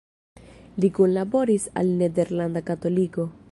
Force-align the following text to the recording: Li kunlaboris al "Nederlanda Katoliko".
Li 0.85 0.89
kunlaboris 0.99 1.69
al 1.83 1.93
"Nederlanda 2.01 2.67
Katoliko". 2.73 3.31